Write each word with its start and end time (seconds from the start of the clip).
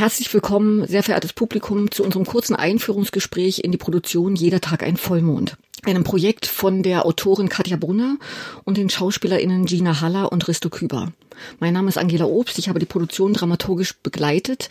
Herzlich 0.00 0.32
willkommen, 0.32 0.86
sehr 0.86 1.02
verehrtes 1.02 1.34
Publikum, 1.34 1.90
zu 1.90 2.02
unserem 2.02 2.24
kurzen 2.24 2.56
Einführungsgespräch 2.56 3.58
in 3.58 3.70
die 3.70 3.76
Produktion 3.76 4.34
Jeder 4.34 4.62
Tag 4.62 4.82
ein 4.82 4.96
Vollmond. 4.96 5.58
Einem 5.84 6.04
Projekt 6.04 6.46
von 6.46 6.82
der 6.82 7.04
Autorin 7.04 7.50
Katja 7.50 7.76
Brunner 7.76 8.16
und 8.64 8.78
den 8.78 8.88
SchauspielerInnen 8.88 9.66
Gina 9.66 10.00
Haller 10.00 10.32
und 10.32 10.48
Risto 10.48 10.70
Küber. 10.70 11.12
Mein 11.58 11.74
Name 11.74 11.90
ist 11.90 11.98
Angela 11.98 12.24
Obst, 12.24 12.58
ich 12.58 12.70
habe 12.70 12.78
die 12.78 12.86
Produktion 12.86 13.34
dramaturgisch 13.34 13.94
begleitet 14.02 14.70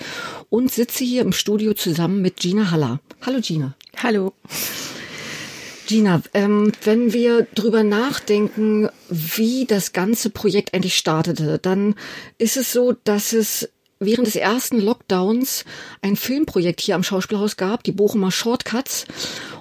und 0.49 0.71
sitze 0.71 1.03
hier 1.03 1.21
im 1.21 1.31
Studio 1.31 1.75
zusammen 1.75 2.23
mit 2.23 2.37
Gina 2.37 2.71
Haller. 2.71 2.99
Hallo 3.23 3.37
Gina. 3.39 3.75
Hallo. 4.01 4.33
Gina, 5.85 6.23
ähm, 6.33 6.71
wenn 6.83 7.13
wir 7.13 7.45
drüber 7.53 7.83
nachdenken, 7.83 8.89
wie 9.09 9.65
das 9.65 9.93
ganze 9.93 10.31
Projekt 10.31 10.73
eigentlich 10.73 10.97
startete, 10.97 11.59
dann 11.59 11.93
ist 12.39 12.57
es 12.57 12.73
so, 12.73 12.95
dass 13.03 13.33
es 13.33 13.69
während 13.99 14.27
des 14.27 14.35
ersten 14.35 14.79
Lockdowns 14.79 15.65
ein 16.01 16.15
Filmprojekt 16.15 16.81
hier 16.81 16.95
am 16.95 17.03
Schauspielhaus 17.03 17.57
gab, 17.57 17.83
die 17.83 17.91
Bochumer 17.91 18.31
Shortcuts. 18.31 19.05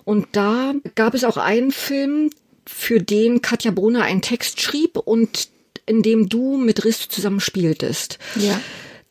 Und 0.05 0.29
da 0.33 0.75
gab 0.95 1.15
es 1.15 1.25
auch 1.25 1.37
einen 1.37 1.73
Film, 1.73 2.31
für 2.69 3.01
den 3.01 3.41
Katja 3.41 3.71
Brunner 3.71 4.03
einen 4.03 4.21
Text 4.21 4.61
schrieb 4.61 4.99
und 4.99 5.49
in 5.87 6.03
dem 6.03 6.29
du 6.29 6.59
mit 6.59 6.85
Risto 6.85 7.09
zusammen 7.09 7.41
spieltest. 7.41 8.19
Ja. 8.37 8.61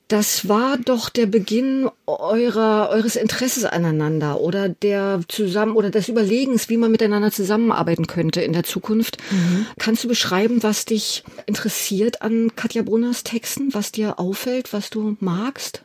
Das 0.08 0.48
war 0.48 0.78
doch 0.78 1.10
der 1.10 1.26
Beginn 1.26 1.90
eurer, 2.06 2.90
eures 2.90 3.18
Interesses 3.18 3.66
aneinander 3.66 4.40
oder 4.40 4.70
der 4.70 5.20
zusammen 5.28 5.76
oder 5.76 5.90
des 5.90 6.08
Überlegens, 6.08 6.70
wie 6.70 6.78
man 6.78 6.92
miteinander 6.92 7.30
zusammenarbeiten 7.32 8.08
könnte 8.08 8.42
in 8.42 8.54
der 8.54 8.64
Zukunft. 8.64 9.18
Mhm. 9.32 9.66
Kannst 9.78 10.06
du 10.06 10.08
beschreiben, 10.08 10.64
was 10.64 10.86
dich 10.86 11.24
interessiert 11.46 12.22
an 12.22 12.56
Katja 12.56 12.84
Brunners 12.84 13.24
Texten, 13.24 13.74
was 13.74 13.92
dir 13.92 14.18
auffällt, 14.18 14.72
was 14.72 14.90
du 14.90 15.18
magst? 15.20 15.84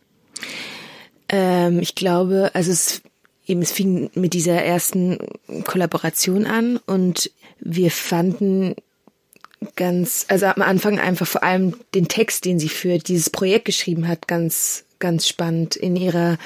Ähm, 1.29 1.81
ich 1.81 1.97
glaube, 1.97 2.51
also 2.55 2.71
es 2.71 3.03
eben, 3.47 3.63
es 3.63 3.73
fing 3.73 4.11
mit 4.15 4.35
dieser 4.35 4.63
ersten 4.63 5.19
Kollaboration 5.65 6.47
an 6.47 6.79
und 6.87 7.31
wir 7.59 7.91
fanden 7.91 8.77
ganz, 9.77 10.27
also 10.29 10.47
am 10.47 10.63
Anfang 10.63 10.99
einfach 10.99 11.27
vor 11.27 11.43
allem 11.43 11.75
den 11.95 12.09
Text, 12.09 12.45
den 12.45 12.59
sie 12.59 12.69
für 12.69 12.99
dieses 12.99 13.31
Projekt 13.31 13.65
geschrieben 13.65 14.09
hat, 14.09 14.29
ganz, 14.29 14.85
ganz 14.99 15.29
spannend 15.29 15.77
in 15.77 15.97
ihrer 15.97 16.39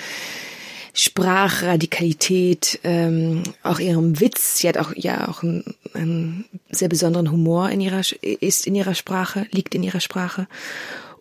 Sprachradikalität, 0.93 2.81
ähm, 2.83 3.43
auch 3.63 3.79
ihrem 3.79 4.19
Witz. 4.19 4.59
Sie 4.59 4.69
hat 4.69 4.79
auch 4.79 4.93
ja 4.97 5.29
auch 5.29 5.43
einen, 5.43 5.75
einen 5.93 6.47
sehr 6.71 6.89
besonderen 6.89 7.31
Humor 7.31 7.69
in 7.69 7.83
ihrer 7.83 8.01
ist 8.23 8.67
in 8.67 8.75
ihrer 8.75 8.95
Sprache, 8.95 9.47
liegt 9.51 9.75
in 9.75 9.83
ihrer 9.83 10.01
Sprache 10.01 10.49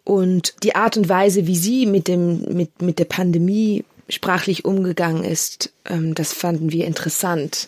und 0.06 0.56
die 0.64 0.76
Art 0.76 0.96
und 0.96 1.10
Weise, 1.10 1.46
wie 1.46 1.58
sie 1.58 1.86
mit 1.88 2.08
dem 2.08 2.56
mit 2.56 2.82
mit 2.82 3.00
der 3.00 3.06
Pandemie 3.06 3.84
sprachlich 4.08 4.64
umgegangen 4.64 5.26
ist, 5.26 5.74
ähm, 5.86 6.16
das 6.16 6.32
fanden 6.32 6.72
wir 6.72 6.86
interessant. 6.86 7.68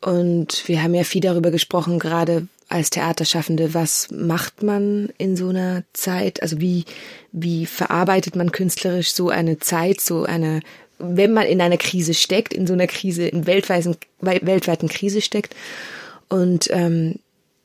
Und 0.00 0.66
wir 0.66 0.82
haben 0.82 0.94
ja 0.94 1.04
viel 1.04 1.20
darüber 1.20 1.50
gesprochen, 1.50 1.98
gerade 1.98 2.46
als 2.70 2.90
Theaterschaffende, 2.90 3.74
was 3.74 4.08
macht 4.12 4.62
man 4.62 5.10
in 5.18 5.36
so 5.36 5.48
einer 5.48 5.82
Zeit? 5.92 6.40
Also 6.40 6.60
wie, 6.60 6.84
wie 7.32 7.66
verarbeitet 7.66 8.36
man 8.36 8.52
künstlerisch 8.52 9.12
so 9.12 9.28
eine 9.28 9.58
Zeit, 9.58 10.00
so 10.00 10.22
eine, 10.22 10.60
wenn 10.98 11.32
man 11.32 11.46
in 11.46 11.60
einer 11.60 11.78
Krise 11.78 12.14
steckt, 12.14 12.54
in 12.54 12.68
so 12.68 12.72
einer 12.72 12.86
Krise, 12.86 13.26
in 13.26 13.46
weltweiten, 13.46 13.96
weltweiten 14.20 14.88
Krise 14.88 15.20
steckt. 15.20 15.56
Und 16.28 16.68
ähm, 16.70 17.16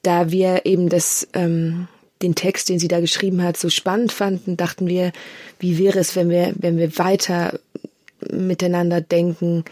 da 0.01 0.31
wir 0.31 0.65
eben 0.65 0.89
das, 0.89 1.27
ähm, 1.33 1.87
den 2.23 2.33
Text, 2.33 2.69
den 2.69 2.79
sie 2.79 2.87
da 2.87 2.99
geschrieben 2.99 3.43
hat, 3.43 3.57
so 3.57 3.69
spannend 3.69 4.11
fanden, 4.11 4.57
dachten 4.57 4.87
wir, 4.87 5.11
wie 5.59 5.77
wäre 5.77 5.99
es, 5.99 6.15
wenn 6.15 6.31
wir, 6.31 6.53
wenn 6.55 6.77
wir 6.77 6.97
weiter 6.97 7.59
miteinander 8.31 9.01
denken, 9.01 9.65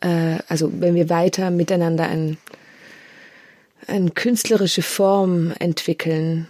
äh, 0.00 0.38
also 0.48 0.72
wenn 0.80 0.94
wir 0.94 1.10
weiter 1.10 1.50
miteinander 1.50 2.06
ein 2.08 2.38
eine 3.86 4.10
künstlerische 4.10 4.82
Form 4.82 5.52
entwickeln, 5.58 6.48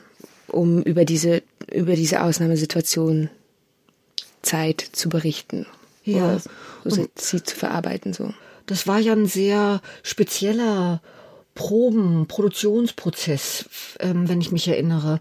um 0.48 0.82
über 0.82 1.04
diese, 1.04 1.43
über 1.72 1.94
diese 1.94 2.22
Ausnahmesituation 2.22 3.31
Zeit 4.43 4.84
zu 4.93 5.09
berichten. 5.09 5.66
Ja. 6.04 6.38
Oder 6.84 7.06
sie 7.15 7.43
zu 7.43 7.56
verarbeiten, 7.56 8.12
so. 8.12 8.34
Das 8.66 8.87
war 8.87 8.98
ja 8.98 9.12
ein 9.12 9.26
sehr 9.26 9.81
spezieller 10.03 11.00
Proben, 11.54 12.26
Produktionsprozess, 12.26 13.66
ähm, 14.00 14.28
wenn 14.28 14.41
ich 14.41 14.53
mich 14.53 14.69
erinnere. 14.69 15.20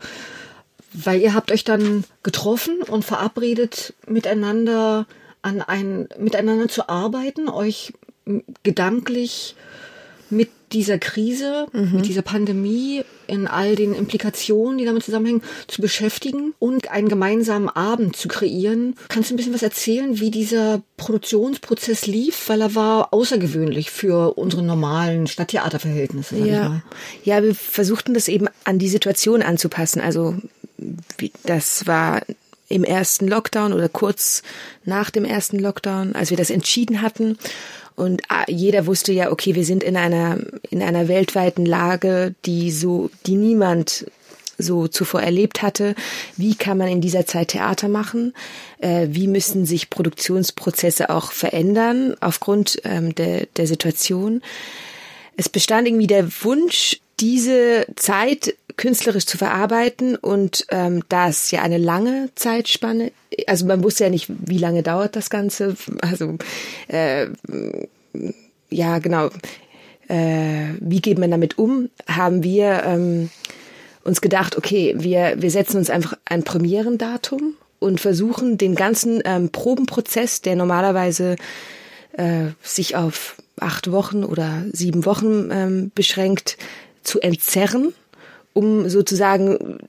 Weil 0.94 1.22
ihr 1.22 1.34
habt 1.34 1.52
euch 1.52 1.64
dann 1.64 2.04
getroffen 2.24 2.82
und 2.84 3.04
verabredet, 3.06 3.94
miteinander 4.08 5.08
an 5.42 5.62
ein, 5.62 6.08
miteinander 6.18 6.68
zu 6.68 6.90
arbeiten, 6.90 7.50
euch 7.50 7.94
gedanklich 8.64 9.56
mit 10.32 10.50
dieser 10.72 10.98
Krise, 10.98 11.68
mhm. 11.74 11.98
mit 11.98 12.06
dieser 12.08 12.22
Pandemie, 12.22 13.04
in 13.28 13.48
all 13.48 13.76
den 13.76 13.94
Implikationen, 13.94 14.78
die 14.78 14.86
damit 14.86 15.04
zusammenhängen, 15.04 15.44
zu 15.68 15.82
beschäftigen 15.82 16.54
und 16.60 16.92
einen 16.92 17.10
gemeinsamen 17.10 17.70
Abend 17.70 18.16
zu 18.16 18.28
kreieren. 18.28 18.96
Kannst 19.10 19.30
du 19.30 19.34
ein 19.34 19.38
bisschen 19.38 19.54
was 19.54 19.64
erzählen, 19.64 20.20
wie 20.20 20.32
dieser 20.32 20.82
Produktionsprozess 20.98 22.08
lief? 22.08 22.50
Weil 22.50 22.62
er 22.62 22.76
war 22.76 23.14
außergewöhnlich 23.14 23.92
für 23.92 24.38
unsere 24.38 24.64
normalen 24.64 25.28
Stadttheaterverhältnisse. 25.28 26.38
Ja. 26.38 26.82
ja, 27.24 27.44
wir 27.44 27.56
versuchten 27.56 28.14
das 28.14 28.28
eben 28.28 28.48
an 28.64 28.80
die 28.80 28.90
Situation 28.90 29.42
anzupassen. 29.42 30.02
Also 30.02 30.36
das 31.44 31.88
war 31.88 32.22
im 32.72 32.84
ersten 32.84 33.28
Lockdown 33.28 33.74
oder 33.74 33.90
kurz 33.90 34.44
nach 34.86 35.10
dem 35.10 35.26
ersten 35.26 35.60
Lockdown, 35.60 36.16
als 36.16 36.30
wir 36.30 36.38
das 36.38 36.50
entschieden 36.50 37.02
hatten. 37.02 37.38
Und 37.96 38.22
ah, 38.30 38.46
jeder 38.48 38.88
wusste 38.88 39.12
ja, 39.12 39.32
okay, 39.32 39.56
wir 39.56 39.66
sind 39.66 39.84
in 39.84 39.98
einer, 39.98 40.38
in 40.70 40.82
einer 40.82 41.08
weltweiten 41.08 41.66
Lage, 41.66 42.34
die 42.46 42.72
so, 42.72 43.10
die 43.26 43.36
niemand 43.36 44.06
so 44.58 44.88
zuvor 44.88 45.22
erlebt 45.22 45.62
hatte. 45.62 45.96
Wie 46.38 46.56
kann 46.56 46.78
man 46.78 46.88
in 46.88 47.02
dieser 47.02 47.26
Zeit 47.26 47.50
Theater 47.50 47.88
machen? 47.88 48.34
Äh, 48.80 49.08
wie 49.12 49.28
müssen 49.28 49.66
sich 49.66 49.90
Produktionsprozesse 49.90 51.10
auch 51.10 51.32
verändern 51.32 52.16
aufgrund 52.22 52.82
ähm, 52.84 53.16
der, 53.16 53.48
der 53.58 53.68
Situation? 53.68 54.42
Es 55.38 55.50
bestand 55.50 55.88
irgendwie 55.88 56.08
der 56.08 56.28
Wunsch, 56.44 57.00
diese 57.20 57.86
Zeit 57.96 58.56
künstlerisch 58.78 59.26
zu 59.26 59.38
verarbeiten 59.38 60.16
und 60.16 60.66
ähm, 60.70 61.04
da 61.10 61.30
es 61.30 61.52
ja 61.52 61.62
eine 61.62 61.78
lange 61.78 62.30
Zeitspanne, 62.36 63.12
also 63.48 63.66
man 63.66 63.84
wusste 63.84 64.06
ja 64.06 64.10
nicht, 64.10 64.28
wie 64.30 64.58
lange 64.58 64.84
dauert 64.84 65.16
das 65.16 65.30
Ganze, 65.30 65.76
also 66.02 66.38
äh, 66.88 67.28
ja 68.70 69.00
genau, 69.00 69.30
äh, 70.08 70.76
wie 70.80 71.02
geht 71.02 71.18
man 71.18 71.32
damit 71.32 71.58
um, 71.58 71.90
haben 72.08 72.44
wir 72.44 72.84
ähm, 72.86 73.30
uns 74.04 74.22
gedacht, 74.22 74.58
okay, 74.58 74.96
wir, 74.98 75.36
wir 75.38 75.52
setzen 75.52 75.78
uns 75.78 75.90
einfach 75.90 76.18
ein 76.26 76.44
Premierendatum 76.44 77.56
und 77.80 78.00
versuchen 78.00 78.58
den 78.58 78.76
ganzen 78.76 79.22
ähm, 79.26 79.50
Probenprozess, 79.50 80.42
der 80.42 80.56
normalerweise 80.56 81.36
äh, 82.14 82.48
sich 82.62 82.96
auf 82.96 83.38
acht 83.60 83.92
Wochen 83.92 84.24
oder 84.24 84.66
sieben 84.72 85.06
Wochen 85.06 85.50
ähm, 85.52 85.92
beschränkt, 85.94 86.58
zu 87.04 87.20
entzerren, 87.20 87.94
um 88.54 88.90
sozusagen 88.90 89.80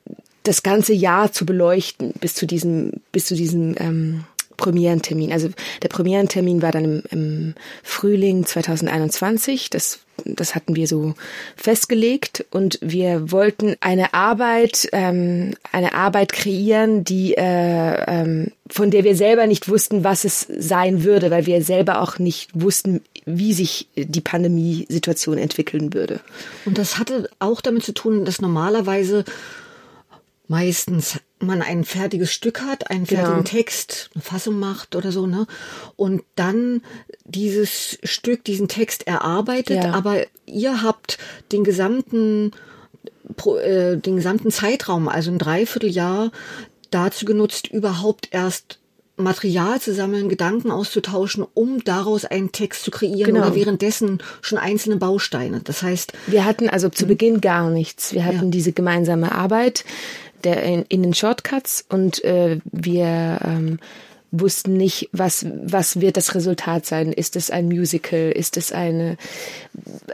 das 0.42 0.62
ganze 0.62 0.92
Jahr 0.92 1.32
zu 1.32 1.46
beleuchten 1.46 2.12
bis 2.20 2.34
zu 2.34 2.46
diesem 2.46 2.94
bis 3.12 3.26
zu 3.26 3.34
diesem 3.34 3.74
ähm, 3.78 4.24
Premierentermin. 4.62 5.32
Also 5.32 5.48
der 5.82 5.88
Premierentermin 5.88 6.62
war 6.62 6.72
dann 6.72 6.84
im, 6.84 7.02
im 7.10 7.54
Frühling 7.82 8.46
2021. 8.46 9.70
Das 9.70 10.00
das 10.24 10.54
hatten 10.54 10.76
wir 10.76 10.86
so 10.86 11.14
festgelegt 11.56 12.44
und 12.50 12.78
wir 12.80 13.32
wollten 13.32 13.76
eine 13.80 14.14
Arbeit, 14.14 14.88
ähm, 14.92 15.54
eine 15.72 15.94
Arbeit 15.94 16.32
kreieren, 16.32 17.02
die 17.02 17.34
äh, 17.34 18.04
ähm, 18.06 18.52
von 18.70 18.90
der 18.90 19.04
wir 19.04 19.16
selber 19.16 19.46
nicht 19.46 19.68
wussten, 19.68 20.04
was 20.04 20.24
es 20.24 20.46
sein 20.58 21.04
würde, 21.04 21.30
weil 21.30 21.46
wir 21.46 21.62
selber 21.62 22.00
auch 22.00 22.18
nicht 22.18 22.50
wussten, 22.54 23.00
wie 23.24 23.52
sich 23.52 23.88
die 23.96 24.20
Pandemiesituation 24.20 25.38
entwickeln 25.38 25.92
würde. 25.92 26.20
Und 26.64 26.78
das 26.78 26.98
hatte 26.98 27.28
auch 27.38 27.60
damit 27.60 27.84
zu 27.84 27.92
tun, 27.92 28.24
dass 28.24 28.40
normalerweise 28.40 29.24
meistens 30.48 31.20
man 31.38 31.62
ein 31.62 31.84
fertiges 31.84 32.32
Stück 32.32 32.62
hat, 32.62 32.90
einen 32.90 33.06
fertigen 33.06 33.38
genau. 33.38 33.48
Text, 33.48 34.10
eine 34.14 34.22
Fassung 34.22 34.58
macht 34.58 34.94
oder 34.94 35.10
so, 35.10 35.26
ne? 35.26 35.46
Und 35.96 36.22
dann 36.36 36.82
dieses 37.24 37.98
Stück, 38.04 38.44
diesen 38.44 38.68
Text 38.68 39.06
erarbeitet, 39.06 39.84
ja. 39.84 39.92
aber 39.92 40.24
ihr 40.46 40.82
habt 40.82 41.18
den 41.50 41.64
gesamten 41.64 42.52
äh, 43.62 43.96
den 43.96 44.16
gesamten 44.16 44.50
Zeitraum, 44.50 45.08
also 45.08 45.30
ein 45.30 45.38
Dreivierteljahr, 45.38 46.30
dazu 46.90 47.24
genutzt, 47.24 47.68
überhaupt 47.68 48.28
erst 48.30 48.78
Material 49.16 49.80
zu 49.80 49.94
sammeln, 49.94 50.28
Gedanken 50.28 50.70
auszutauschen, 50.70 51.46
um 51.54 51.84
daraus 51.84 52.24
einen 52.24 52.52
Text 52.52 52.84
zu 52.84 52.90
kreieren 52.90 53.34
genau. 53.34 53.46
oder 53.46 53.54
währenddessen 53.54 54.22
schon 54.40 54.58
einzelne 54.58 54.96
Bausteine. 54.96 55.60
Das 55.62 55.82
heißt, 55.82 56.12
wir 56.26 56.44
hatten 56.44 56.68
also 56.68 56.88
zu 56.88 57.02
hm? 57.02 57.08
Beginn 57.08 57.40
gar 57.40 57.70
nichts. 57.70 58.12
Wir 58.12 58.24
hatten 58.24 58.46
ja. 58.46 58.50
diese 58.50 58.72
gemeinsame 58.72 59.32
Arbeit 59.32 59.84
der 60.44 60.62
in, 60.62 60.84
in 60.88 61.02
den 61.02 61.14
Shortcuts 61.14 61.84
und 61.88 62.22
äh, 62.24 62.58
wir 62.64 63.38
ähm, 63.44 63.78
wussten 64.32 64.76
nicht, 64.76 65.10
was, 65.12 65.46
was 65.62 66.00
wird 66.00 66.16
das 66.16 66.34
Resultat 66.34 66.86
sein? 66.86 67.12
Ist 67.12 67.36
es 67.36 67.50
ein 67.50 67.66
Musical? 67.66 68.32
Ist 68.32 68.56
es 68.56 68.72
eine, 68.72 69.18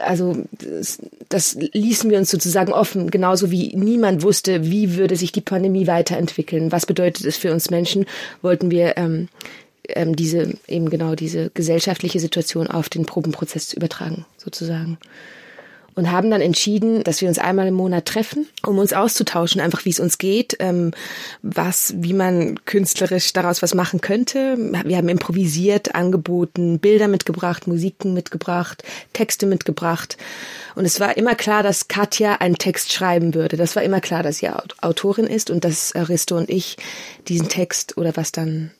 also, 0.01 0.43
das, 0.51 0.99
das 1.29 1.55
ließen 1.55 2.11
wir 2.11 2.17
uns 2.17 2.29
sozusagen 2.29 2.73
offen, 2.73 3.09
genauso 3.09 3.49
wie 3.49 3.75
niemand 3.75 4.21
wusste, 4.21 4.69
wie 4.69 4.97
würde 4.97 5.15
sich 5.15 5.31
die 5.31 5.41
Pandemie 5.41 5.87
weiterentwickeln? 5.87 6.71
Was 6.71 6.85
bedeutet 6.85 7.25
es 7.25 7.37
für 7.37 7.53
uns 7.53 7.69
Menschen? 7.69 8.05
Wollten 8.41 8.69
wir, 8.71 8.97
ähm, 8.97 9.29
ähm, 9.87 10.15
diese, 10.15 10.53
eben 10.67 10.89
genau 10.89 11.15
diese 11.15 11.49
gesellschaftliche 11.53 12.19
Situation 12.19 12.67
auf 12.67 12.89
den 12.89 13.05
Probenprozess 13.05 13.69
zu 13.69 13.77
übertragen, 13.77 14.25
sozusagen 14.37 14.97
und 15.99 16.11
haben 16.11 16.31
dann 16.31 16.41
entschieden, 16.41 17.03
dass 17.03 17.21
wir 17.21 17.27
uns 17.27 17.37
einmal 17.37 17.67
im 17.67 17.75
Monat 17.75 18.05
treffen, 18.05 18.47
um 18.65 18.79
uns 18.79 18.93
auszutauschen, 18.93 19.61
einfach 19.61 19.85
wie 19.85 19.89
es 19.89 19.99
uns 19.99 20.17
geht, 20.17 20.55
ähm, 20.59 20.91
was, 21.41 21.93
wie 21.97 22.13
man 22.13 22.63
künstlerisch 22.65 23.33
daraus 23.33 23.61
was 23.61 23.75
machen 23.75 24.01
könnte. 24.01 24.57
Wir 24.85 24.97
haben 24.97 25.09
improvisiert, 25.09 25.93
angeboten, 25.95 26.79
Bilder 26.79 27.07
mitgebracht, 27.07 27.67
Musiken 27.67 28.13
mitgebracht, 28.13 28.83
Texte 29.13 29.45
mitgebracht. 29.45 30.17
Und 30.75 30.85
es 30.85 30.99
war 30.99 31.17
immer 31.17 31.35
klar, 31.35 31.61
dass 31.61 31.87
Katja 31.87 32.35
einen 32.35 32.57
Text 32.57 32.93
schreiben 32.93 33.33
würde. 33.33 33.57
Das 33.57 33.75
war 33.75 33.83
immer 33.83 34.01
klar, 34.01 34.23
dass 34.23 34.37
sie 34.37 34.49
Autorin 34.81 35.27
ist 35.27 35.49
und 35.49 35.65
dass 35.65 35.93
Aristo 35.93 36.37
und 36.37 36.49
ich 36.49 36.77
diesen 37.27 37.49
Text 37.49 37.97
oder 37.97 38.15
was 38.15 38.31
dann 38.31 38.71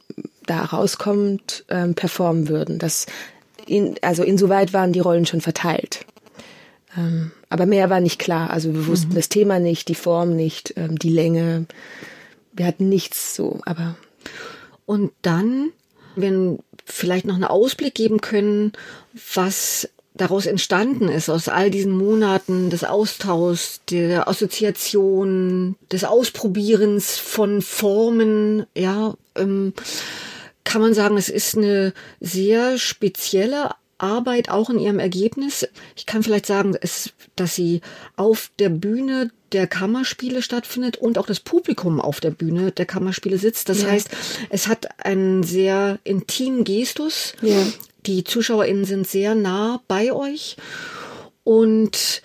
da 0.46 0.64
rauskommt, 0.64 1.66
ähm, 1.70 1.94
performen 1.94 2.48
würden. 2.48 2.80
Das 2.80 3.06
in, 3.70 3.96
also 4.02 4.24
insoweit 4.24 4.74
waren 4.74 4.94
die 4.94 5.00
Rollen 5.00 5.26
schon 5.26 5.42
verteilt. 5.42 6.06
Ähm, 6.98 7.32
aber 7.50 7.66
mehr 7.66 7.90
war 7.90 8.00
nicht 8.00 8.20
klar. 8.20 8.50
Also 8.50 8.74
wir 8.74 8.88
wussten 8.88 9.12
mhm. 9.12 9.16
das 9.16 9.30
Thema 9.30 9.60
nicht, 9.60 9.88
die 9.88 9.96
Form 9.96 10.36
nicht, 10.36 10.74
ähm, 10.78 10.98
die 10.98 11.10
Länge. 11.10 11.66
Wir 12.54 12.66
hatten 12.66 12.90
nichts 12.90 13.36
so, 13.36 13.60
aber. 13.66 13.96
Und 14.86 15.12
dann, 15.22 15.72
wenn 16.16 16.60
vielleicht 16.86 17.26
noch 17.26 17.36
einen 17.36 17.44
Ausblick 17.44 17.94
geben 17.94 18.22
können, 18.22 18.74
was 19.34 19.88
daraus 20.16 20.46
entstanden 20.46 21.08
ist, 21.08 21.30
aus 21.30 21.48
all 21.48 21.72
diesen 21.72 21.92
Monaten 21.92 22.70
des 22.70 22.84
Austauschs, 22.84 23.82
der 23.90 24.28
Assoziation, 24.28 25.76
des 25.92 26.04
Ausprobierens 26.04 27.18
von 27.18 27.62
Formen, 27.62 28.66
ja, 28.76 29.14
ähm, 29.36 29.74
kann 30.64 30.82
man 30.82 30.94
sagen, 30.94 31.18
es 31.18 31.30
ist 31.30 31.58
eine 31.58 31.94
sehr 32.20 32.78
spezielle 32.78 33.72
Arbeit 34.00 34.50
auch 34.50 34.70
in 34.70 34.80
ihrem 34.80 35.00
Ergebnis. 35.00 35.68
Ich 35.96 36.06
kann 36.06 36.24
vielleicht 36.24 36.46
sagen, 36.46 36.76
es, 36.80 37.12
dass 37.36 37.56
sie 37.56 37.82
auf 38.16 38.52
der 38.60 38.70
Bühne 38.70 39.32
der 39.52 39.68
Kammerspiele 39.68 40.42
stattfindet 40.42 40.98
und 40.98 41.18
auch 41.18 41.26
das 41.26 41.40
Publikum 41.40 42.00
auf 42.00 42.20
der 42.20 42.32
Bühne 42.32 42.72
der 42.72 42.86
Kammerspiele 42.86 43.38
sitzt. 43.38 43.70
Das 43.70 43.82
ja. 43.82 43.90
heißt, 43.90 44.10
es 44.50 44.68
hat 44.68 44.88
einen 45.06 45.44
sehr 45.44 46.00
intimen 46.04 46.64
Gestus. 46.64 47.34
Ja. 47.42 47.66
Die 48.06 48.24
ZuschauerInnen 48.24 48.86
sind 48.86 49.08
sehr 49.08 49.36
nah 49.36 49.82
bei 49.88 50.14
euch. 50.14 50.58
Und 51.44 52.22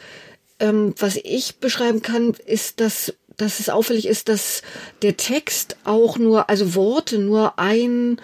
ähm, 0.61 0.94
was 0.99 1.17
ich 1.17 1.56
beschreiben 1.56 2.03
kann, 2.03 2.35
ist, 2.47 2.81
dass 2.81 3.15
dass 3.37 3.61
es 3.61 3.69
auffällig 3.69 4.06
ist, 4.06 4.29
dass 4.29 4.62
der 5.03 5.17
Text 5.17 5.77
auch 5.85 6.19
nur, 6.19 6.49
also 6.49 6.75
Worte 6.75 7.19
nur 7.19 7.59
ein 7.59 8.20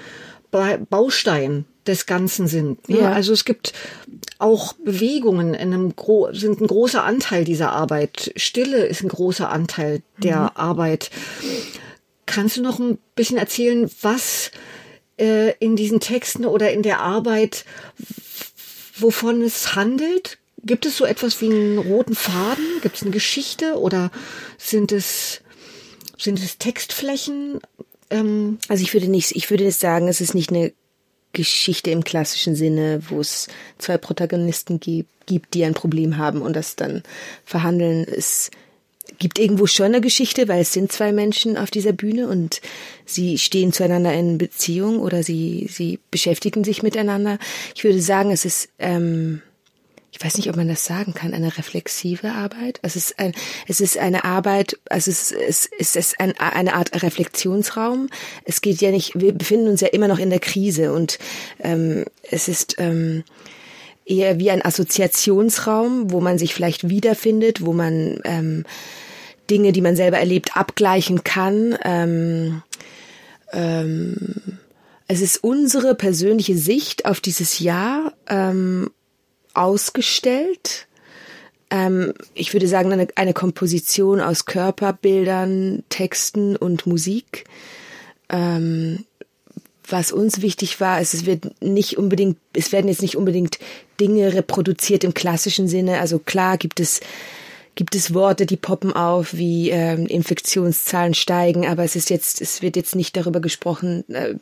Baustein 0.50 1.64
des 1.87 2.06
Ganzen 2.06 2.47
sind. 2.47 2.88
Ne? 2.88 3.00
Ja. 3.00 3.12
Also 3.12 3.32
es 3.32 3.44
gibt 3.44 3.73
auch 4.38 4.73
Bewegungen 4.73 5.55
in 5.55 5.73
einem 5.73 5.97
gro 5.97 6.32
sind 6.32 6.61
ein 6.61 6.67
großer 6.67 7.05
Anteil 7.05 7.44
dieser 7.44 7.73
Arbeit. 7.73 8.32
Stille 8.37 8.87
ist 8.87 9.03
ein 9.03 9.09
großer 9.09 9.50
Anteil 9.50 10.03
der 10.19 10.41
mhm. 10.41 10.50
Arbeit. 10.55 11.11
Kannst 12.27 12.56
du 12.56 12.62
noch 12.62 12.79
ein 12.79 12.99
bisschen 13.15 13.37
erzählen, 13.37 13.91
was 14.00 14.50
äh, 15.19 15.53
in 15.59 15.77
diesen 15.77 16.00
Texten 16.00 16.47
oder 16.47 16.73
in 16.73 16.82
der 16.82 17.00
Arbeit, 17.00 17.65
wovon 18.97 19.43
es 19.43 19.75
handelt? 19.75 20.38
Gibt 20.62 20.87
es 20.87 20.97
so 20.97 21.05
etwas 21.05 21.41
wie 21.41 21.47
einen 21.47 21.79
roten 21.79 22.15
Faden? 22.15 22.65
Gibt 22.82 22.97
es 22.97 23.03
eine 23.03 23.11
Geschichte 23.11 23.79
oder 23.79 24.11
sind 24.59 24.93
es 24.93 25.41
sind 26.19 26.38
es 26.38 26.59
Textflächen? 26.59 27.61
Ähm 28.11 28.59
also 28.69 28.82
ich 28.82 28.93
würde 28.93 29.09
nicht, 29.09 29.32
ich 29.32 29.50
würde 29.50 29.71
sagen, 29.73 30.09
es 30.09 30.21
ist 30.21 30.35
nicht 30.35 30.50
eine 30.50 30.73
Geschichte 31.32 31.91
im 31.91 32.05
klassischen 32.05 32.56
Sinne, 32.56 33.03
wo 33.09 33.21
es 33.21 33.49
zwei 33.79 33.99
Protagonisten 33.99 34.81
gibt, 34.81 35.09
gibt, 35.31 35.55
die 35.55 35.65
ein 35.65 35.75
Problem 35.75 36.19
haben 36.19 36.43
und 36.43 36.55
das 36.55 36.75
dann 36.77 37.03
verhandeln. 37.44 38.05
Es 38.05 38.50
gibt 39.19 39.38
irgendwo 39.38 39.67
schon 39.67 39.87
eine 39.87 40.00
Geschichte, 40.00 40.49
weil 40.49 40.62
es 40.62 40.73
sind 40.73 40.91
zwei 40.91 41.12
Menschen 41.12 41.56
auf 41.56 41.71
dieser 41.71 41.93
Bühne 41.93 42.29
und 42.29 42.61
sie 43.06 43.38
stehen 43.38 43.73
zueinander 43.73 44.12
in 44.12 44.38
Beziehung 44.38 44.99
oder 45.00 45.23
sie, 45.23 45.69
sie 45.71 46.00
beschäftigen 46.11 46.65
sich 46.65 46.82
miteinander. 46.82 47.38
Ich 47.75 47.85
würde 47.85 48.03
sagen, 48.03 48.32
es 48.32 48.44
ist 48.44 48.69
ähm, 48.79 49.41
ich 50.12 50.25
weiß 50.25 50.37
nicht, 50.37 50.49
ob 50.51 50.57
man 50.57 50.69
das 50.69 50.85
sagen 50.85 51.15
kann, 51.15 51.35
eine 51.35 51.57
reflexive 51.57 52.33
Arbeit. 52.33 52.81
Es 52.83 52.97
ist 52.97 53.19
ein, 53.19 53.33
es 53.69 53.81
ist 53.81 53.97
eine 53.97 54.25
Arbeit, 54.25 54.79
also 54.89 55.11
es 55.11 55.31
ist, 55.31 55.71
es 55.79 55.97
ist 55.97 56.21
ein, 56.21 56.37
eine 56.39 56.75
Art 56.75 57.03
Reflexionsraum. 57.03 58.09
Es 58.45 58.61
geht 58.61 58.81
ja 58.81 58.91
nicht, 58.91 59.21
wir 59.21 59.33
befinden 59.33 59.69
uns 59.69 59.81
ja 59.81 59.89
immer 59.89 60.09
noch 60.09 60.19
in 60.19 60.31
der 60.31 60.41
Krise 60.41 60.93
und 60.93 61.19
ähm, 61.61 62.05
es 62.29 62.49
ist 62.49 62.77
ähm, 62.79 63.23
eher 64.05 64.39
wie 64.41 64.51
ein 64.51 64.65
Assoziationsraum, 64.65 66.11
wo 66.11 66.21
man 66.21 66.39
sich 66.39 66.55
vielleicht 66.55 66.89
wiederfindet, 66.89 67.65
wo 67.65 67.73
man 67.73 68.21
ähm, 68.25 68.65
Dinge, 69.49 69.73
die 69.73 69.83
man 69.83 69.95
selber 69.95 70.19
erlebt, 70.19 70.56
abgleichen 70.56 71.23
kann. 71.23 71.79
Ähm, 71.85 72.63
ähm, 73.53 74.59
es 75.06 75.21
ist 75.21 75.43
unsere 75.43 75.95
persönliche 75.95 76.56
Sicht 76.56 77.05
auf 77.05 77.21
dieses 77.21 77.61
Jahr 77.61 78.13
ähm, 78.29 78.91
ausgestellt. 79.55 80.87
Ähm, 81.70 82.14
ich 82.35 82.52
würde 82.52 82.69
sagen, 82.69 82.93
eine, 82.93 83.08
eine 83.14 83.32
Komposition 83.32 84.20
aus 84.20 84.44
Körperbildern, 84.44 85.85
Texten 85.88 86.56
und 86.56 86.87
Musik. 86.87 87.44
Ähm, 88.29 89.05
was 89.88 90.12
uns 90.12 90.41
wichtig 90.41 90.81
war, 90.81 91.00
ist, 91.00 91.14
es 91.14 91.26
wird 91.26 91.61
nicht 91.62 91.99
unbedingt, 91.99 92.38
es 92.52 92.73
werden 92.73 92.88
jetzt 92.88 93.02
nicht 93.02 93.17
unbedingt 93.17 93.58
Dinge 93.99 94.35
reproduziert 94.35 95.05
im 95.05 95.14
klassischen 95.14 95.69
Sinne. 95.69 96.00
Also 96.00 96.19
klar 96.19 96.58
gibt 96.58 96.81
es 96.81 97.00
gibt 97.76 97.94
es 97.94 98.12
Worte, 98.12 98.46
die 98.46 98.56
poppen 98.56 98.93
auf, 98.93 99.32
wie 99.32 99.70
ähm, 99.70 100.06
Infektionszahlen 100.06 101.14
steigen, 101.14 101.67
aber 101.67 101.85
es 101.85 101.96
ist 101.96 102.11
jetzt, 102.11 102.43
es 102.43 102.62
wird 102.62 102.76
jetzt 102.76 102.94
nicht 102.94 103.17
darüber 103.17 103.41
gesprochen, 103.41 104.05
äh, 104.12 104.35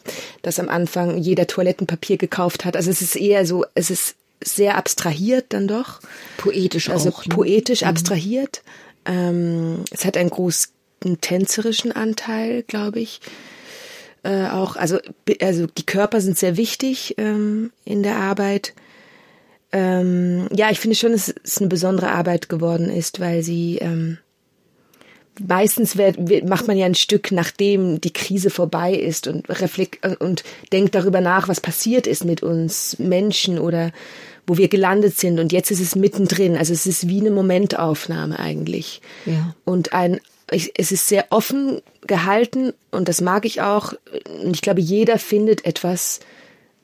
dass 0.42 0.58
am 0.58 0.68
Anfang 0.68 1.18
jeder 1.18 1.46
Toilettenpapier 1.46 2.16
gekauft 2.16 2.64
hat. 2.64 2.74
Also 2.74 2.90
es 2.90 3.00
ist 3.00 3.16
eher 3.16 3.46
so, 3.46 3.64
es 3.74 3.90
ist 3.90 4.16
sehr 4.42 4.76
abstrahiert 4.76 5.46
dann 5.50 5.68
doch. 5.68 6.00
Poetisch 6.36 6.90
also 6.90 7.10
auch. 7.10 7.18
Also 7.18 7.30
poetisch 7.30 7.82
mhm. 7.82 7.88
abstrahiert. 7.88 8.62
Ähm, 9.04 9.84
es 9.90 10.04
hat 10.04 10.16
einen 10.16 10.30
großen 10.30 10.70
tänzerischen 11.20 11.92
Anteil, 11.92 12.62
glaube 12.62 13.00
ich. 13.00 13.20
Äh, 14.22 14.48
auch, 14.48 14.76
also, 14.76 14.98
also 15.40 15.66
die 15.66 15.86
Körper 15.86 16.20
sind 16.20 16.38
sehr 16.38 16.56
wichtig 16.56 17.14
ähm, 17.18 17.72
in 17.84 18.02
der 18.02 18.16
Arbeit. 18.16 18.74
Ähm, 19.70 20.48
ja, 20.52 20.70
ich 20.70 20.80
finde 20.80 20.96
schon, 20.96 21.12
dass 21.12 21.32
es 21.42 21.58
eine 21.58 21.68
besondere 21.68 22.10
Arbeit 22.10 22.48
geworden 22.48 22.90
ist, 22.90 23.20
weil 23.20 23.42
sie 23.42 23.78
ähm, 23.78 24.18
meistens 25.46 25.96
wird, 25.96 26.46
macht 26.48 26.66
man 26.66 26.76
ja 26.76 26.86
ein 26.86 26.94
Stück, 26.94 27.32
nachdem 27.32 28.00
die 28.00 28.12
Krise 28.12 28.50
vorbei 28.50 28.94
ist 28.94 29.26
und 29.26 29.48
reflekt 29.48 30.04
und 30.20 30.44
denkt 30.72 30.94
darüber 30.94 31.20
nach, 31.20 31.48
was 31.48 31.60
passiert 31.60 32.06
ist 32.06 32.24
mit 32.24 32.42
uns 32.42 32.98
Menschen 32.98 33.58
oder 33.58 33.92
wo 34.46 34.56
wir 34.56 34.68
gelandet 34.68 35.18
sind 35.18 35.38
und 35.38 35.52
jetzt 35.52 35.70
ist 35.70 35.80
es 35.80 35.94
mittendrin. 35.94 36.56
Also 36.56 36.72
es 36.72 36.86
ist 36.86 37.08
wie 37.08 37.20
eine 37.20 37.30
Momentaufnahme 37.30 38.38
eigentlich. 38.38 39.02
Ja. 39.26 39.54
Und 39.64 39.92
ein, 39.92 40.20
es 40.50 40.90
ist 40.90 41.06
sehr 41.06 41.26
offen 41.30 41.82
gehalten 42.06 42.72
und 42.90 43.08
das 43.08 43.20
mag 43.20 43.44
ich 43.44 43.60
auch. 43.60 43.92
Und 44.42 44.54
ich 44.54 44.62
glaube, 44.62 44.80
jeder 44.80 45.18
findet 45.18 45.66
etwas, 45.66 46.20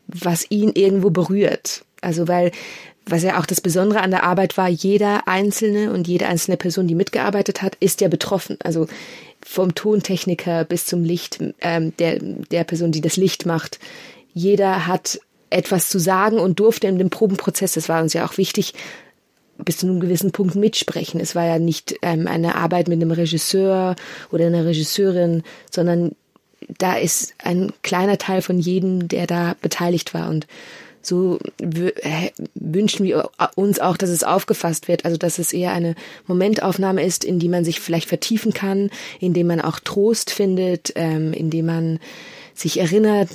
was 0.06 0.50
ihn 0.50 0.73
irgendwo 0.75 1.08
berührt. 1.08 1.84
Also 2.02 2.28
weil, 2.28 2.52
was 3.06 3.23
ja 3.23 3.38
auch 3.38 3.46
das 3.46 3.61
Besondere 3.61 4.00
an 4.00 4.11
der 4.11 4.25
Arbeit 4.25 4.56
war, 4.56 4.68
jeder 4.68 5.28
einzelne 5.28 5.92
und 5.92 6.08
jede 6.08 6.26
einzelne 6.26 6.56
Person, 6.56 6.87
die 6.87 6.94
mitgearbeitet 6.94 7.62
hat, 7.62 7.76
ist 7.80 8.00
ja 8.00 8.08
betroffen. 8.08 8.56
Also 8.62 8.87
vom 9.44 9.75
Tontechniker 9.75 10.64
bis 10.64 10.87
zum 10.87 11.04
Licht, 11.04 11.38
ähm, 11.61 11.94
der, 11.99 12.18
der 12.18 12.64
Person, 12.64 12.92
die 12.92 13.02
das 13.02 13.16
Licht 13.16 13.44
macht. 13.44 13.78
Jeder 14.32 14.87
hat 14.87 15.20
etwas 15.50 15.88
zu 15.88 15.99
sagen 15.99 16.38
und 16.38 16.58
durfte 16.58 16.87
in 16.87 16.99
dem 16.99 17.11
Probenprozess, 17.11 17.75
das 17.75 17.88
war 17.88 18.02
uns 18.02 18.14
ja 18.14 18.26
auch 18.26 18.38
wichtig, 18.38 18.75
bis 19.58 19.78
zu 19.78 19.87
einem 19.87 20.00
gewissen 20.00 20.32
Punkt 20.32 20.56
mitsprechen. 20.56 21.20
Es 21.20 21.34
war 21.34 21.44
ja 21.44 21.58
nicht 21.58 21.96
ähm, 22.02 22.26
eine 22.26 22.56
Arbeit 22.56 22.88
mit 22.88 23.00
einem 23.00 23.12
Regisseur 23.12 23.94
oder 24.32 24.46
einer 24.46 24.64
Regisseurin, 24.64 25.42
sondern 25.70 26.12
da 26.78 26.94
ist 26.94 27.34
ein 27.38 27.73
kleiner 27.82 28.18
Teil 28.18 28.42
von 28.42 28.58
jedem, 28.58 29.06
der 29.08 29.26
da 29.26 29.54
beteiligt 29.61 30.14
war. 30.14 30.28
Und 30.30 30.46
so 31.06 31.38
wünschen 32.54 33.04
wir 33.04 33.30
uns 33.54 33.78
auch, 33.80 33.96
dass 33.96 34.11
es 34.11 34.25
aufgefasst 34.25 34.88
wird. 34.88 35.04
Also 35.04 35.16
dass 35.16 35.38
es 35.38 35.52
eher 35.52 35.73
eine 35.73 35.94
Momentaufnahme 36.26 37.04
ist, 37.04 37.25
in 37.25 37.38
die 37.38 37.49
man 37.49 37.64
sich 37.64 37.80
vielleicht 37.80 38.08
vertiefen 38.08 38.52
kann, 38.52 38.90
in 39.20 39.34
dem 39.34 39.46
man 39.46 39.61
auch 39.61 39.80
Trost 39.80 40.30
findet, 40.30 40.92
ähm, 40.96 41.32
in 41.32 41.50
dem 41.50 41.66
man 41.66 42.00
sich 42.54 42.78
erinnert 42.78 43.28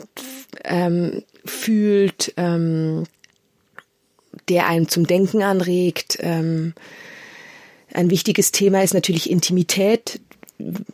ähm, 0.63 1.23
fühlt, 1.45 2.33
ähm, 2.37 3.03
der 4.47 4.67
einen 4.67 4.87
zum 4.87 5.05
Denken 5.05 5.43
anregt. 5.43 6.17
Ähm, 6.21 6.73
ein 7.93 8.09
wichtiges 8.09 8.51
Thema 8.51 8.83
ist 8.83 8.93
natürlich 8.93 9.29
Intimität, 9.29 10.19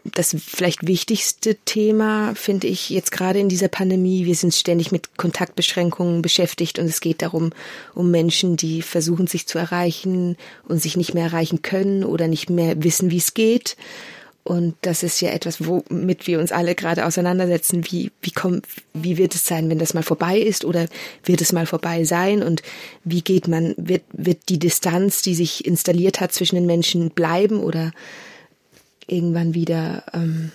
das 0.03 0.35
vielleicht 0.45 0.85
wichtigste 0.85 1.55
Thema, 1.55 2.35
finde 2.35 2.67
ich, 2.67 2.89
jetzt 2.89 3.11
gerade 3.11 3.39
in 3.39 3.49
dieser 3.49 3.67
Pandemie. 3.67 4.25
Wir 4.25 4.35
sind 4.35 4.53
ständig 4.53 4.91
mit 4.91 5.17
Kontaktbeschränkungen 5.17 6.21
beschäftigt 6.21 6.77
und 6.77 6.85
es 6.85 7.01
geht 7.01 7.21
darum, 7.21 7.51
um 7.95 8.11
Menschen, 8.11 8.57
die 8.57 8.81
versuchen, 8.83 9.27
sich 9.27 9.47
zu 9.47 9.57
erreichen 9.57 10.37
und 10.67 10.81
sich 10.81 10.97
nicht 10.97 11.13
mehr 11.15 11.25
erreichen 11.25 11.63
können 11.63 12.03
oder 12.03 12.27
nicht 12.27 12.49
mehr 12.49 12.83
wissen, 12.83 13.09
wie 13.09 13.17
es 13.17 13.33
geht. 13.33 13.75
Und 14.43 14.75
das 14.81 15.01
ist 15.01 15.21
ja 15.21 15.31
etwas, 15.31 15.65
womit 15.65 16.27
wir 16.27 16.39
uns 16.39 16.51
alle 16.51 16.75
gerade 16.75 17.07
auseinandersetzen. 17.07 17.83
Wie, 17.89 18.11
wie 18.21 18.29
kommt, 18.29 18.67
wie 18.93 19.17
wird 19.17 19.33
es 19.33 19.47
sein, 19.47 19.71
wenn 19.71 19.79
das 19.79 19.95
mal 19.95 20.03
vorbei 20.03 20.37
ist 20.37 20.65
oder 20.65 20.87
wird 21.23 21.41
es 21.41 21.51
mal 21.51 21.65
vorbei 21.65 22.03
sein? 22.03 22.43
Und 22.43 22.61
wie 23.03 23.23
geht 23.23 23.47
man, 23.47 23.73
wird, 23.77 24.03
wird 24.11 24.49
die 24.49 24.59
Distanz, 24.59 25.23
die 25.23 25.33
sich 25.33 25.65
installiert 25.65 26.21
hat 26.21 26.31
zwischen 26.31 26.57
den 26.57 26.67
Menschen 26.67 27.09
bleiben 27.09 27.59
oder 27.59 27.91
irgendwann 29.07 29.53
wieder, 29.53 30.03
ähm, 30.13 30.51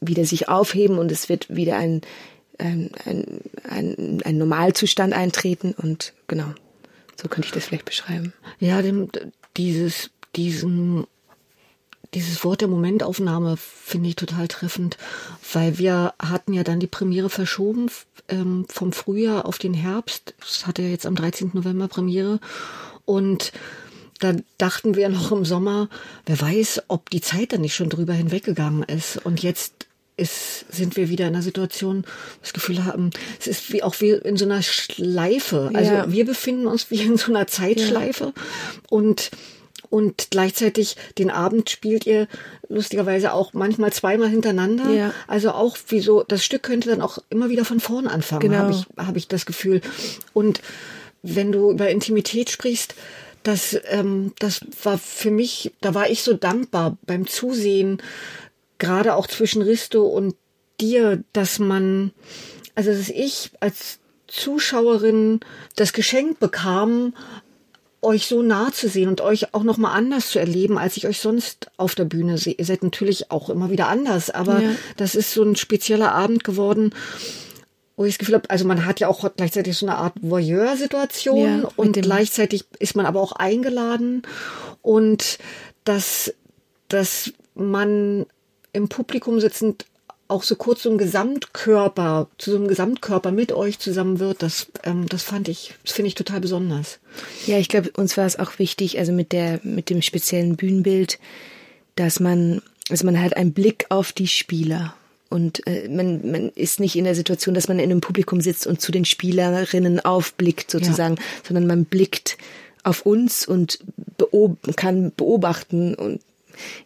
wieder 0.00 0.24
sich 0.24 0.48
aufheben 0.48 0.98
und 0.98 1.10
es 1.12 1.28
wird 1.28 1.54
wieder 1.54 1.76
ein, 1.76 2.00
ein, 2.58 2.90
ein, 3.04 3.40
ein, 3.68 4.22
ein 4.24 4.38
Normalzustand 4.38 5.12
eintreten 5.12 5.74
und 5.76 6.12
genau, 6.26 6.52
so 7.20 7.28
könnte 7.28 7.48
ich 7.48 7.52
das 7.52 7.64
vielleicht 7.64 7.84
beschreiben. 7.84 8.32
Ja, 8.60 8.82
dem, 8.82 9.08
dieses, 9.56 10.10
diesen, 10.36 11.06
dieses 12.14 12.44
Wort 12.44 12.60
der 12.60 12.68
Momentaufnahme 12.68 13.56
finde 13.56 14.08
ich 14.08 14.16
total 14.16 14.48
treffend, 14.48 14.96
weil 15.52 15.78
wir 15.78 16.14
hatten 16.18 16.52
ja 16.52 16.62
dann 16.62 16.80
die 16.80 16.86
Premiere 16.86 17.30
verschoben 17.30 17.90
ähm, 18.28 18.66
vom 18.68 18.92
Frühjahr 18.92 19.46
auf 19.46 19.58
den 19.58 19.74
Herbst. 19.74 20.34
Das 20.40 20.66
hatte 20.66 20.82
ja 20.82 20.88
jetzt 20.88 21.06
am 21.06 21.14
13. 21.14 21.50
November 21.54 21.88
Premiere 21.88 22.40
und 23.04 23.52
da 24.20 24.34
dachten 24.58 24.94
wir 24.94 25.08
noch 25.08 25.32
im 25.32 25.44
Sommer, 25.44 25.88
wer 26.26 26.40
weiß, 26.40 26.82
ob 26.88 27.10
die 27.10 27.20
Zeit 27.20 27.52
dann 27.52 27.60
nicht 27.60 27.74
schon 27.74 27.90
drüber 27.90 28.12
hinweggegangen 28.12 28.82
ist. 28.82 29.18
Und 29.24 29.42
jetzt 29.42 29.86
ist, 30.16 30.64
sind 30.72 30.96
wir 30.96 31.08
wieder 31.08 31.26
in 31.26 31.34
einer 31.34 31.42
Situation, 31.42 32.04
das 32.40 32.52
Gefühl 32.52 32.84
haben, 32.84 33.10
es 33.38 33.46
ist 33.46 33.72
wie 33.72 33.82
auch 33.82 34.00
wie 34.00 34.10
in 34.10 34.36
so 34.36 34.46
einer 34.46 34.62
Schleife. 34.62 35.70
Also 35.74 35.92
ja. 35.92 36.10
wir 36.10 36.24
befinden 36.24 36.66
uns 36.66 36.90
wie 36.90 37.02
in 37.02 37.16
so 37.16 37.32
einer 37.32 37.46
Zeitschleife 37.46 38.32
ja. 38.34 38.42
und 38.88 39.30
und 39.88 40.28
gleichzeitig 40.30 40.96
den 41.16 41.30
Abend 41.30 41.70
spielt 41.70 42.06
ihr 42.06 42.26
lustigerweise 42.68 43.32
auch 43.32 43.52
manchmal 43.52 43.92
zweimal 43.92 44.28
hintereinander. 44.28 44.90
Ja. 44.90 45.14
Also 45.28 45.52
auch 45.52 45.76
wie 45.88 46.00
so, 46.00 46.24
das 46.24 46.44
Stück 46.44 46.64
könnte 46.64 46.88
dann 46.88 47.00
auch 47.00 47.18
immer 47.30 47.50
wieder 47.50 47.64
von 47.64 47.78
vorn 47.78 48.08
anfangen, 48.08 48.40
genau. 48.50 48.56
habe 48.58 48.72
ich, 48.72 48.86
hab 48.96 49.16
ich 49.16 49.28
das 49.28 49.46
Gefühl. 49.46 49.80
Und 50.32 50.60
wenn 51.22 51.52
du 51.52 51.70
über 51.70 51.88
Intimität 51.88 52.50
sprichst, 52.50 52.96
das, 53.46 53.78
ähm, 53.90 54.32
das 54.40 54.60
war 54.82 54.98
für 54.98 55.30
mich, 55.30 55.72
da 55.80 55.94
war 55.94 56.10
ich 56.10 56.22
so 56.22 56.34
dankbar 56.34 56.96
beim 57.06 57.26
Zusehen, 57.26 58.02
gerade 58.78 59.14
auch 59.14 59.28
zwischen 59.28 59.62
Risto 59.62 60.04
und 60.04 60.34
dir, 60.80 61.22
dass 61.32 61.58
man, 61.58 62.10
also 62.74 62.90
dass 62.90 63.08
ich 63.08 63.52
als 63.60 64.00
Zuschauerin 64.26 65.40
das 65.76 65.92
Geschenk 65.92 66.40
bekam, 66.40 67.14
euch 68.02 68.26
so 68.26 68.42
nah 68.42 68.72
zu 68.72 68.88
sehen 68.88 69.08
und 69.08 69.20
euch 69.20 69.54
auch 69.54 69.62
noch 69.62 69.78
mal 69.78 69.92
anders 69.92 70.30
zu 70.30 70.38
erleben, 70.38 70.76
als 70.76 70.96
ich 70.96 71.06
euch 71.06 71.20
sonst 71.20 71.70
auf 71.76 71.94
der 71.94 72.04
Bühne 72.04 72.38
sehe. 72.38 72.54
Ihr 72.58 72.64
seid 72.64 72.82
natürlich 72.82 73.30
auch 73.30 73.48
immer 73.48 73.70
wieder 73.70 73.88
anders, 73.88 74.30
aber 74.30 74.60
ja. 74.60 74.70
das 74.96 75.14
ist 75.14 75.32
so 75.32 75.42
ein 75.42 75.56
spezieller 75.56 76.12
Abend 76.12 76.44
geworden, 76.44 76.92
wo 77.96 78.04
ich 78.04 78.14
das 78.14 78.18
Gefühl 78.18 78.34
habe, 78.34 78.50
also 78.50 78.66
man 78.66 78.84
hat 78.84 79.00
ja 79.00 79.08
auch 79.08 79.28
gleichzeitig 79.36 79.76
so 79.76 79.86
eine 79.86 79.96
Art 79.96 80.14
Voyeur-Situation 80.20 81.62
ja, 81.62 81.68
und 81.76 81.94
gleichzeitig 81.94 82.64
ist 82.78 82.94
man 82.94 83.06
aber 83.06 83.20
auch 83.20 83.32
eingeladen 83.32 84.22
und 84.82 85.38
dass, 85.84 86.34
dass 86.88 87.32
man 87.54 88.26
im 88.72 88.88
Publikum 88.88 89.40
sitzend 89.40 89.86
auch 90.28 90.42
so 90.42 90.56
kurz 90.56 90.82
so 90.82 90.90
ein 90.90 90.98
Gesamtkörper, 90.98 92.28
zu 92.36 92.50
so 92.50 92.56
einem 92.56 92.68
Gesamtkörper 92.68 93.30
mit 93.30 93.52
euch 93.52 93.78
zusammen 93.78 94.18
wird, 94.18 94.42
das, 94.42 94.66
ähm, 94.82 95.06
das 95.08 95.22
fand 95.22 95.48
ich, 95.48 95.74
das 95.84 95.92
finde 95.92 96.08
ich 96.08 96.14
total 96.14 96.40
besonders. 96.40 96.98
Ja, 97.46 97.58
ich 97.58 97.68
glaube, 97.68 97.90
uns 97.96 98.16
war 98.16 98.26
es 98.26 98.38
auch 98.38 98.58
wichtig, 98.58 98.98
also 98.98 99.12
mit 99.12 99.32
der, 99.32 99.60
mit 99.62 99.88
dem 99.88 100.02
speziellen 100.02 100.56
Bühnenbild, 100.56 101.18
dass 101.94 102.20
man, 102.20 102.60
also 102.90 103.06
man 103.06 103.20
hat 103.20 103.36
einen 103.36 103.52
Blick 103.52 103.86
auf 103.88 104.12
die 104.12 104.26
Spieler 104.26 104.94
und 105.28 105.66
äh, 105.66 105.88
man, 105.88 106.30
man 106.30 106.48
ist 106.50 106.80
nicht 106.80 106.96
in 106.96 107.04
der 107.04 107.14
Situation, 107.14 107.54
dass 107.54 107.68
man 107.68 107.78
in 107.78 107.90
einem 107.90 108.00
Publikum 108.00 108.40
sitzt 108.40 108.66
und 108.66 108.80
zu 108.80 108.92
den 108.92 109.04
Spielerinnen 109.04 110.04
aufblickt 110.04 110.70
sozusagen, 110.70 111.16
ja. 111.16 111.22
sondern 111.46 111.66
man 111.66 111.84
blickt 111.84 112.38
auf 112.84 113.04
uns 113.04 113.46
und 113.46 113.80
beob 114.16 114.58
kann 114.76 115.12
beobachten 115.16 115.94
und 115.94 116.20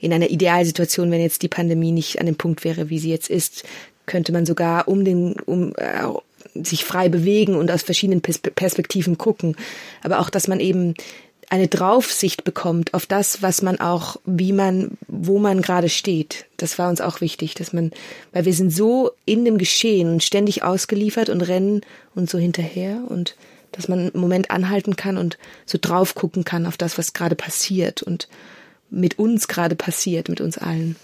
in 0.00 0.12
einer 0.12 0.30
Idealsituation, 0.30 1.10
wenn 1.10 1.20
jetzt 1.20 1.42
die 1.42 1.48
Pandemie 1.48 1.92
nicht 1.92 2.18
an 2.18 2.26
dem 2.26 2.36
Punkt 2.36 2.64
wäre, 2.64 2.90
wie 2.90 2.98
sie 2.98 3.10
jetzt 3.10 3.30
ist, 3.30 3.64
könnte 4.06 4.32
man 4.32 4.46
sogar 4.46 4.88
um 4.88 5.04
den 5.04 5.34
um 5.40 5.72
äh, 5.76 6.08
sich 6.54 6.84
frei 6.84 7.08
bewegen 7.08 7.54
und 7.54 7.70
aus 7.70 7.82
verschiedenen 7.82 8.22
Perspektiven 8.22 9.18
gucken. 9.18 9.56
Aber 10.02 10.18
auch, 10.18 10.30
dass 10.30 10.48
man 10.48 10.58
eben 10.58 10.94
eine 11.50 11.66
Draufsicht 11.66 12.44
bekommt 12.44 12.94
auf 12.94 13.06
das, 13.06 13.42
was 13.42 13.60
man 13.60 13.80
auch, 13.80 14.16
wie 14.24 14.52
man, 14.52 14.96
wo 15.08 15.40
man 15.40 15.62
gerade 15.62 15.88
steht. 15.88 16.46
Das 16.56 16.78
war 16.78 16.88
uns 16.88 17.00
auch 17.00 17.20
wichtig, 17.20 17.54
dass 17.54 17.72
man, 17.72 17.90
weil 18.32 18.44
wir 18.44 18.54
sind 18.54 18.70
so 18.70 19.10
in 19.26 19.44
dem 19.44 19.58
Geschehen 19.58 20.12
und 20.12 20.22
ständig 20.22 20.62
ausgeliefert 20.62 21.28
und 21.28 21.42
rennen 21.42 21.80
und 22.14 22.30
so 22.30 22.38
hinterher 22.38 23.02
und 23.08 23.36
dass 23.72 23.88
man 23.88 23.98
einen 23.98 24.20
Moment 24.20 24.52
anhalten 24.52 24.94
kann 24.94 25.18
und 25.18 25.38
so 25.66 25.76
drauf 25.80 26.14
gucken 26.14 26.44
kann 26.44 26.66
auf 26.66 26.76
das, 26.76 26.98
was 26.98 27.14
gerade 27.14 27.34
passiert 27.34 28.02
und 28.02 28.28
mit 28.88 29.18
uns 29.18 29.48
gerade 29.48 29.74
passiert, 29.74 30.28
mit 30.28 30.40
uns 30.40 30.56
allen. 30.56 30.94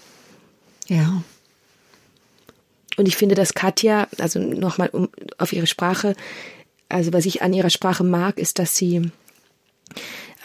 Ja. 0.87 1.23
Und 2.95 3.07
ich 3.07 3.17
finde, 3.17 3.35
dass 3.35 3.53
Katja, 3.53 4.07
also 4.17 4.39
nochmal 4.39 4.89
um, 4.89 5.09
auf 5.37 5.51
ihre 5.51 5.67
Sprache, 5.67 6.15
also 6.87 7.11
was 7.11 7.25
ich 7.25 7.41
an 7.41 7.53
ihrer 7.53 7.69
Sprache 7.69 8.05
mag, 8.05 8.37
ist, 8.39 8.59
dass 8.59 8.77
sie 8.77 9.11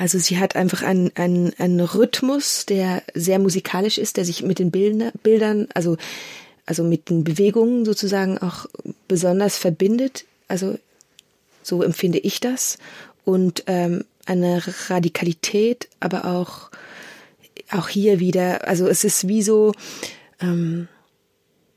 also 0.02 0.18
sie 0.18 0.38
hat 0.38 0.56
einfach 0.56 0.82
einen, 0.82 1.12
einen, 1.14 1.52
einen 1.58 1.78
Rhythmus, 1.78 2.66
der 2.66 3.04
sehr 3.14 3.38
musikalisch 3.38 3.98
ist, 3.98 4.16
der 4.16 4.24
sich 4.24 4.42
mit 4.42 4.58
den 4.58 4.72
Bilder, 4.72 5.12
Bildern, 5.22 5.68
also, 5.74 5.96
also 6.66 6.82
mit 6.82 7.08
den 7.08 7.22
Bewegungen 7.22 7.84
sozusagen 7.84 8.36
auch 8.38 8.66
besonders 9.06 9.58
verbindet. 9.58 10.24
Also 10.48 10.76
so 11.62 11.84
empfinde 11.84 12.18
ich 12.18 12.40
das. 12.40 12.78
Und 13.24 13.62
ähm, 13.68 14.04
eine 14.26 14.64
Radikalität, 14.88 15.88
aber 16.00 16.24
auch, 16.24 16.70
auch 17.70 17.88
hier 17.88 18.18
wieder, 18.18 18.66
also 18.66 18.88
es 18.88 19.04
ist 19.04 19.28
wie 19.28 19.42
so 19.42 19.72
ähm, 20.40 20.88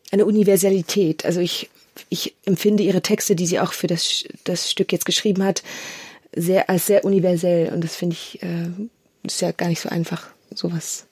eine 0.09 0.25
Universalität. 0.25 1.25
Also 1.25 1.41
ich, 1.41 1.69
ich 2.09 2.33
empfinde 2.43 2.81
ihre 2.81 3.03
Texte, 3.03 3.35
die 3.35 3.45
sie 3.45 3.59
auch 3.59 3.73
für 3.73 3.85
das, 3.85 4.25
das 4.45 4.71
Stück 4.71 4.91
jetzt 4.91 5.05
geschrieben 5.05 5.43
hat, 5.43 5.61
sehr, 6.35 6.69
als 6.69 6.87
sehr 6.87 7.05
universell. 7.05 7.71
Und 7.73 7.83
das 7.83 7.95
finde 7.95 8.15
ich, 8.15 8.41
äh, 8.43 8.67
ist 9.23 9.41
ja 9.41 9.51
gar 9.51 9.67
nicht 9.67 9.81
so 9.81 9.89
einfach, 9.89 10.27
sowas 10.53 11.07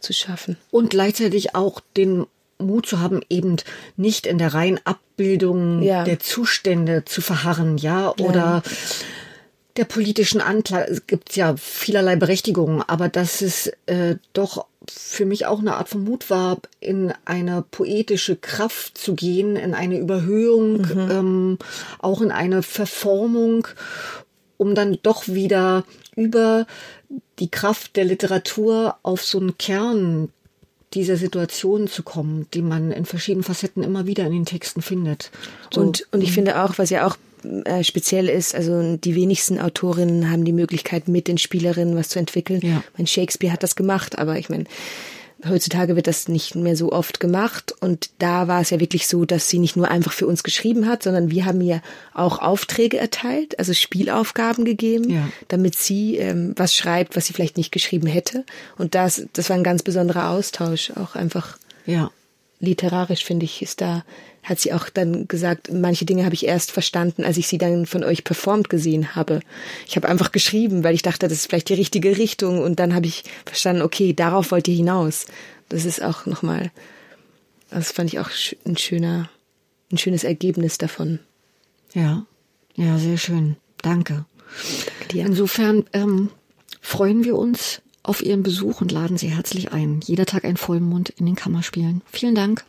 zu 0.00 0.12
schaffen. 0.12 0.56
Und 0.70 0.90
gleichzeitig 0.90 1.54
auch 1.54 1.80
den 1.96 2.26
Mut 2.58 2.86
zu 2.86 3.00
haben, 3.00 3.20
eben 3.28 3.56
nicht 3.96 4.26
in 4.26 4.38
der 4.38 4.54
reinen 4.54 4.80
Abbildung 4.84 5.82
ja. 5.82 6.04
der 6.04 6.20
Zustände 6.20 7.04
zu 7.04 7.20
verharren, 7.20 7.76
ja, 7.76 8.10
oder 8.12 8.34
ja. 8.34 8.62
der 9.76 9.84
politischen 9.84 10.40
Anklage. 10.40 10.90
Es 10.90 11.06
gibt 11.06 11.36
ja 11.36 11.56
vielerlei 11.56 12.16
Berechtigungen, 12.16 12.82
aber 12.82 13.08
dass 13.08 13.42
es 13.42 13.72
äh, 13.86 14.16
doch 14.32 14.66
für 14.90 15.26
mich 15.26 15.46
auch 15.46 15.60
eine 15.60 15.76
Art 15.76 15.88
von 15.88 16.04
Mut 16.04 16.28
war, 16.30 16.58
in 16.80 17.12
eine 17.24 17.62
poetische 17.70 18.36
Kraft 18.36 18.98
zu 18.98 19.14
gehen, 19.14 19.56
in 19.56 19.74
eine 19.74 19.98
Überhöhung, 19.98 20.78
mhm. 20.78 21.10
ähm, 21.10 21.58
auch 22.00 22.20
in 22.20 22.32
eine 22.32 22.62
Verformung 22.62 23.68
um 24.62 24.76
dann 24.76 24.98
doch 25.02 25.26
wieder 25.26 25.84
über 26.14 26.66
die 27.40 27.50
Kraft 27.50 27.96
der 27.96 28.04
Literatur 28.04 28.96
auf 29.02 29.24
so 29.24 29.40
einen 29.40 29.58
Kern 29.58 30.28
dieser 30.94 31.16
Situation 31.16 31.88
zu 31.88 32.04
kommen, 32.04 32.46
die 32.54 32.62
man 32.62 32.92
in 32.92 33.04
verschiedenen 33.04 33.42
Facetten 33.42 33.82
immer 33.82 34.06
wieder 34.06 34.24
in 34.24 34.32
den 34.32 34.44
Texten 34.44 34.80
findet. 34.80 35.30
So. 35.72 35.80
Und, 35.80 36.06
und 36.12 36.22
ich 36.22 36.30
mhm. 36.30 36.34
finde 36.34 36.62
auch, 36.62 36.78
was 36.78 36.90
ja 36.90 37.06
auch 37.06 37.16
äh, 37.64 37.82
speziell 37.82 38.28
ist, 38.28 38.54
also 38.54 38.96
die 38.96 39.16
wenigsten 39.16 39.58
Autorinnen 39.58 40.30
haben 40.30 40.44
die 40.44 40.52
Möglichkeit, 40.52 41.08
mit 41.08 41.26
den 41.26 41.38
Spielerinnen 41.38 41.96
was 41.96 42.08
zu 42.10 42.20
entwickeln. 42.20 42.60
Ja. 42.62 42.84
Mein 42.96 43.08
Shakespeare 43.08 43.52
hat 43.52 43.64
das 43.64 43.74
gemacht, 43.74 44.18
aber 44.18 44.38
ich 44.38 44.48
meine, 44.48 44.64
heutzutage 45.48 45.96
wird 45.96 46.06
das 46.06 46.28
nicht 46.28 46.54
mehr 46.54 46.76
so 46.76 46.92
oft 46.92 47.20
gemacht 47.20 47.74
und 47.80 48.10
da 48.18 48.48
war 48.48 48.60
es 48.60 48.70
ja 48.70 48.80
wirklich 48.80 49.06
so, 49.06 49.24
dass 49.24 49.48
sie 49.48 49.58
nicht 49.58 49.76
nur 49.76 49.88
einfach 49.88 50.12
für 50.12 50.26
uns 50.26 50.42
geschrieben 50.42 50.86
hat, 50.86 51.02
sondern 51.02 51.30
wir 51.30 51.44
haben 51.44 51.60
ihr 51.60 51.82
auch 52.14 52.38
Aufträge 52.38 52.98
erteilt, 52.98 53.58
also 53.58 53.72
Spielaufgaben 53.72 54.64
gegeben, 54.64 55.10
ja. 55.10 55.28
damit 55.48 55.76
sie 55.76 56.16
ähm, 56.16 56.54
was 56.56 56.76
schreibt, 56.76 57.16
was 57.16 57.26
sie 57.26 57.32
vielleicht 57.32 57.56
nicht 57.56 57.72
geschrieben 57.72 58.06
hätte. 58.06 58.44
Und 58.78 58.94
das, 58.94 59.26
das 59.32 59.50
war 59.50 59.56
ein 59.56 59.64
ganz 59.64 59.82
besonderer 59.82 60.30
Austausch, 60.30 60.92
auch 60.92 61.14
einfach. 61.14 61.58
Ja. 61.86 62.10
Literarisch 62.62 63.24
finde 63.24 63.44
ich, 63.44 63.60
ist 63.60 63.80
da 63.80 64.04
hat 64.44 64.60
sie 64.60 64.72
auch 64.72 64.88
dann 64.88 65.26
gesagt, 65.28 65.72
manche 65.72 66.04
Dinge 66.04 66.24
habe 66.24 66.34
ich 66.34 66.46
erst 66.46 66.70
verstanden, 66.70 67.24
als 67.24 67.36
ich 67.36 67.48
sie 67.48 67.58
dann 67.58 67.86
von 67.86 68.04
euch 68.04 68.24
performt 68.24 68.68
gesehen 68.68 69.16
habe. 69.16 69.40
Ich 69.86 69.96
habe 69.96 70.08
einfach 70.08 70.32
geschrieben, 70.32 70.84
weil 70.84 70.94
ich 70.94 71.02
dachte, 71.02 71.26
das 71.26 71.38
ist 71.38 71.46
vielleicht 71.48 71.68
die 71.68 71.74
richtige 71.74 72.16
Richtung 72.18 72.60
und 72.60 72.78
dann 72.78 72.94
habe 72.94 73.06
ich 73.06 73.24
verstanden, 73.44 73.82
okay, 73.82 74.12
darauf 74.12 74.52
wollt 74.52 74.68
ihr 74.68 74.74
hinaus. 74.74 75.26
Das 75.68 75.84
ist 75.84 76.02
auch 76.02 76.24
nochmal, 76.26 76.70
das 77.70 77.92
fand 77.92 78.12
ich 78.12 78.20
auch 78.20 78.30
ein 78.64 78.76
schöner, 78.76 79.28
ein 79.90 79.98
schönes 79.98 80.22
Ergebnis 80.24 80.78
davon. 80.78 81.18
Ja, 81.94 82.26
ja, 82.76 82.98
sehr 82.98 83.18
schön. 83.18 83.56
Danke. 83.82 84.24
Danke 84.86 85.12
dir. 85.12 85.26
Insofern 85.26 85.84
ähm, 85.92 86.30
freuen 86.80 87.24
wir 87.24 87.36
uns 87.36 87.82
auf 88.02 88.22
Ihren 88.22 88.42
Besuch 88.42 88.80
und 88.80 88.92
laden 88.92 89.16
Sie 89.16 89.28
herzlich 89.28 89.72
ein. 89.72 90.00
Jeder 90.04 90.26
Tag 90.26 90.44
ein 90.44 90.56
Vollmond 90.56 91.10
in 91.10 91.26
den 91.26 91.36
Kammerspielen. 91.36 92.02
Vielen 92.10 92.34
Dank. 92.34 92.64